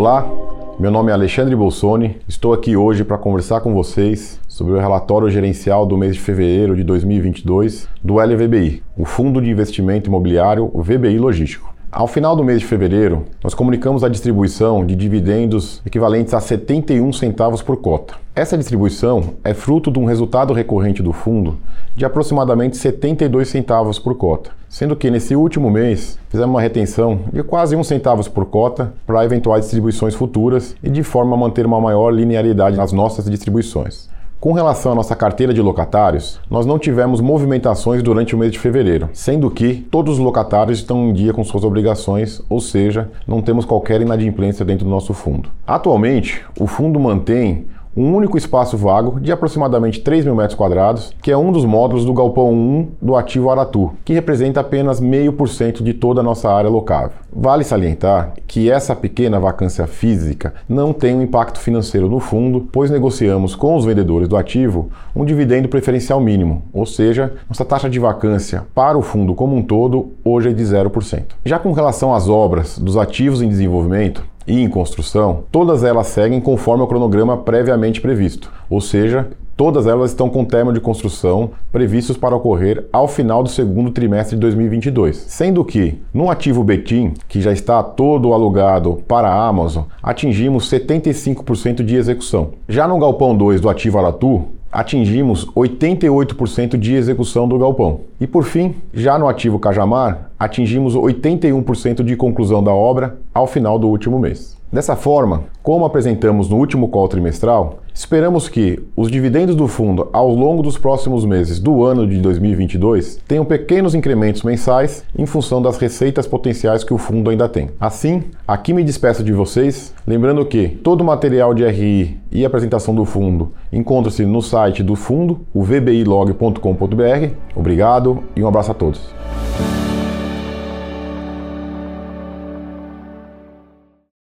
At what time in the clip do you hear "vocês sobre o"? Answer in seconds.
3.74-4.78